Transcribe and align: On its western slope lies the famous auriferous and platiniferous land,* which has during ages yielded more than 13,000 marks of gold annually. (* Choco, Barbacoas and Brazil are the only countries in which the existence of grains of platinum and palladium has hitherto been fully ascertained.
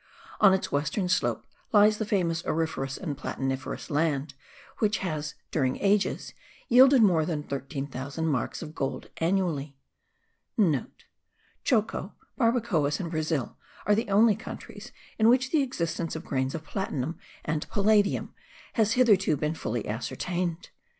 On 0.39 0.51
its 0.51 0.71
western 0.71 1.07
slope 1.07 1.45
lies 1.71 1.99
the 1.99 2.07
famous 2.07 2.43
auriferous 2.47 2.97
and 2.97 3.15
platiniferous 3.15 3.91
land,* 3.91 4.33
which 4.79 4.97
has 5.05 5.35
during 5.51 5.77
ages 5.77 6.33
yielded 6.69 7.03
more 7.03 7.23
than 7.23 7.43
13,000 7.43 8.25
marks 8.27 8.63
of 8.63 8.73
gold 8.73 9.11
annually. 9.17 9.77
(* 10.77 11.63
Choco, 11.63 12.15
Barbacoas 12.35 12.99
and 12.99 13.11
Brazil 13.11 13.57
are 13.85 13.93
the 13.93 14.09
only 14.09 14.35
countries 14.35 14.91
in 15.19 15.29
which 15.29 15.51
the 15.51 15.61
existence 15.61 16.15
of 16.15 16.25
grains 16.25 16.55
of 16.55 16.63
platinum 16.65 17.19
and 17.45 17.69
palladium 17.69 18.33
has 18.73 18.93
hitherto 18.93 19.37
been 19.37 19.53
fully 19.53 19.87
ascertained. 19.87 20.69